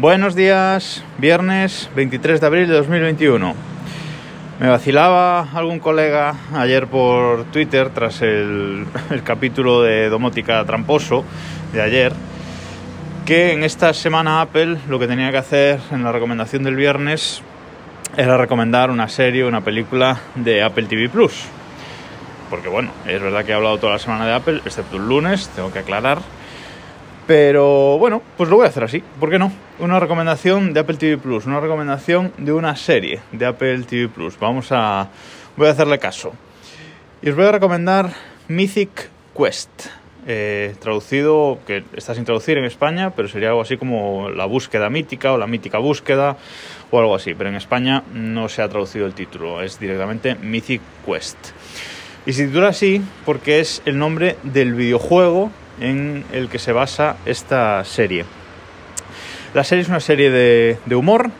[0.00, 3.54] Buenos días, viernes 23 de abril de 2021.
[4.58, 8.86] Me vacilaba algún colega ayer por Twitter tras el,
[9.24, 11.22] capítulo de Domótica Tramposo
[11.74, 12.14] de ayer,
[13.26, 17.42] que en esta semana Apple lo que tenía que hacer en la recomendación del viernes
[18.16, 21.44] era recomendar una serie, una película de Apple TV Plus.
[22.48, 25.50] Porque bueno, es verdad que he hablado toda la semana de Apple, excepto el lunes,
[25.50, 26.20] tengo que aclarar
[27.30, 29.52] pero bueno, pues lo voy a hacer así, ¿por qué no?
[29.78, 34.36] Una recomendación de Apple TV Plus, una recomendación de una serie de Apple TV Plus.
[34.40, 35.06] Vamos a.
[35.56, 36.32] Voy a hacerle caso.
[37.22, 38.10] Y os voy a recomendar
[38.48, 39.70] Mythic Quest.
[40.26, 44.90] Eh, traducido, que está sin traducir en España, pero sería algo así como la búsqueda
[44.90, 46.36] mítica o la mítica búsqueda
[46.90, 47.34] o algo así.
[47.34, 51.38] Pero en España no se ha traducido el título, es directamente Mythic Quest.
[52.26, 57.16] Y se titula así porque es el nombre del videojuego en el que se basa
[57.26, 58.24] esta serie.
[59.54, 61.30] La serie es una serie de, humor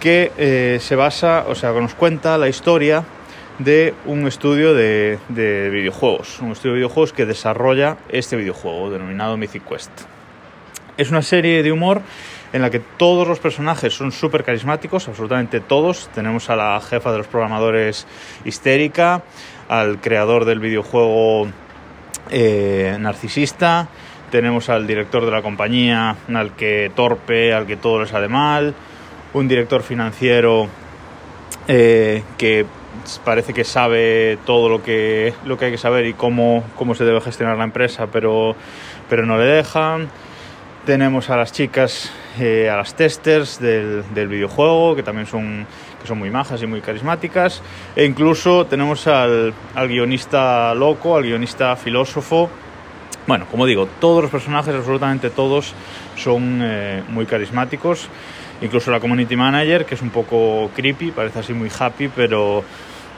[0.00, 3.04] que eh, se basa, o sea, que nos cuenta la historia
[3.58, 9.36] de un estudio de, de, videojuegos, un estudio de videojuegos que desarrolla este videojuego denominado
[9.36, 9.90] Mythic Quest.
[10.96, 12.00] Es una serie de humor
[12.52, 16.08] en la que todos los personajes son súper carismáticos, absolutamente todos.
[16.14, 18.06] Tenemos a la jefa de los programadores
[18.44, 19.22] histérica,
[19.68, 21.48] al creador del videojuego
[22.30, 23.88] eh, narcisista,
[24.30, 28.74] tenemos al director de la compañía, al que torpe, al que todo le sale mal,
[29.32, 30.68] un director financiero
[31.68, 32.66] eh, que
[33.24, 37.04] parece que sabe todo lo que, lo que hay que saber y cómo, cómo se
[37.04, 38.54] debe gestionar la empresa, pero,
[39.08, 40.08] pero no le dejan.
[40.86, 45.66] Tenemos a las chicas, eh, a las testers del, del videojuego, que también son
[46.00, 47.62] que son muy majas y muy carismáticas.
[47.94, 52.50] E incluso tenemos al, al guionista loco, al guionista filósofo.
[53.26, 55.74] Bueno, como digo, todos los personajes, absolutamente todos,
[56.16, 58.08] son eh, muy carismáticos.
[58.62, 62.62] Incluso la community manager, que es un poco creepy, parece así muy happy, pero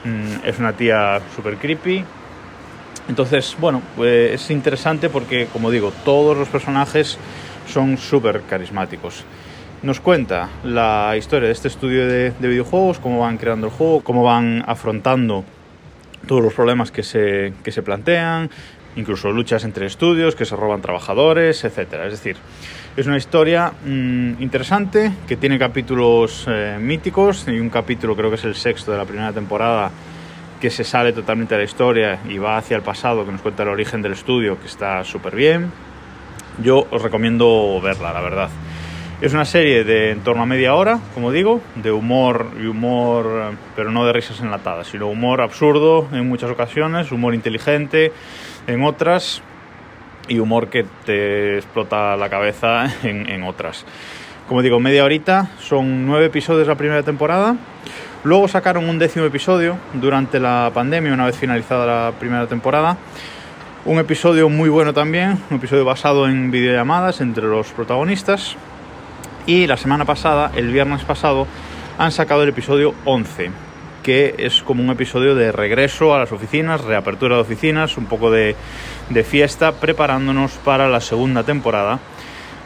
[0.05, 2.05] mm, es una tía súper creepy.
[3.09, 7.19] Entonces, bueno, pues es interesante porque, como digo, todos los personajes
[7.67, 9.25] son súper carismáticos
[9.83, 14.23] nos cuenta la historia de este estudio de, videojuegos, cómo van creando el juego, cómo
[14.23, 15.45] van afrontando
[16.27, 18.49] todos los problemas que se, que se plantean,
[18.95, 21.95] incluso luchas entre estudios, que se roban trabajadores, etc.
[22.05, 22.37] Es decir,
[22.97, 28.37] es una historia mmm, interesante que tiene capítulos eh, míticos y un capítulo creo que
[28.37, 29.91] es el sexto de la primera temporada
[30.61, 33.65] que se sale totalmente de la historia y va hacia el pasado, que nos cuenta
[33.65, 35.73] el origen del estudio, que está súper bien.
[36.63, 38.49] Yo os recomiendo verla, la verdad.
[39.23, 43.53] Es una serie de en torno a media hora, como digo, de humor y humor,
[43.77, 48.13] pero no de risas enlatadas, sino humor absurdo en muchas ocasiones, humor inteligente
[48.67, 49.41] en otras
[50.27, 53.87] y humor que te explota la cabeza en, en otras.
[54.49, 57.55] Como digo, media horita, son nueve episodios la primera temporada.
[58.25, 62.97] Luego sacaron un décimo episodio durante la pandemia, una vez finalizada la primera temporada.
[63.85, 68.57] Un episodio muy bueno también, un episodio basado en videollamadas entre los protagonistas.
[69.47, 71.47] Y la semana pasada, el viernes pasado,
[71.99, 73.51] han sacado el episodio 11,
[74.03, 78.31] que es como un episodio de regreso a las oficinas, reapertura de oficinas, un poco
[78.31, 78.55] de,
[79.11, 81.99] de fiesta, preparándonos para la segunda temporada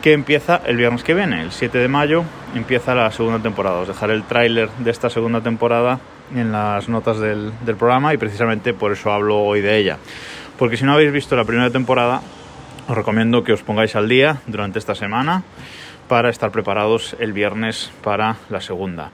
[0.02, 2.22] que empieza el viernes que viene, el 7 de mayo,
[2.54, 3.80] empieza la segunda temporada.
[3.80, 5.98] Os dejaré el tráiler de esta segunda temporada
[6.32, 9.98] en las notas del, del, programa y precisamente por eso hablo hoy de ella.
[10.58, 12.20] Porque si no habéis visto la primera temporada,
[12.88, 15.42] os recomiendo que os pongáis al día durante esta semana
[16.08, 19.10] para estar preparados el viernes para la segunda.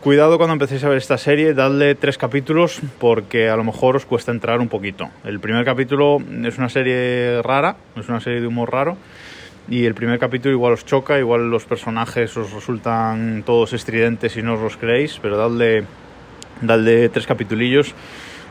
[0.00, 4.06] Cuidado cuando empecéis a ver esta serie, dadle tres capítulos porque a lo mejor os
[4.06, 5.10] cuesta entrar un poquito.
[5.24, 8.96] El primer capítulo es una serie rara, es una serie de humor raro
[9.68, 14.42] y el primer capítulo igual os choca, igual los personajes os resultan todos estridentes y
[14.42, 15.82] no os los creéis, pero dadle,
[16.62, 17.92] dadle tres capitulillos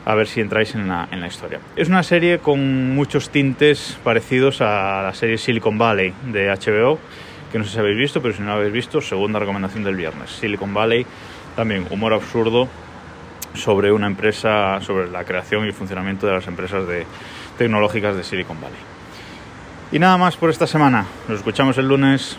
[0.07, 1.59] a ver si entráis en la, en la historia.
[1.75, 6.97] Es una serie con muchos tintes parecidos a la serie Silicon Valley de HBO
[7.51, 9.95] que no sé si habéis visto, pero si no lo habéis visto, segunda recomendación del
[9.95, 10.29] viernes.
[10.31, 11.05] Silicon Valley,
[11.55, 12.67] también humor absurdo
[13.53, 17.05] sobre una empresa, sobre la creación y funcionamiento de las empresas de,
[17.57, 18.79] tecnológicas de Silicon Valley.
[19.91, 21.05] Y nada más por esta semana.
[21.27, 22.37] Nos escuchamos el lunes.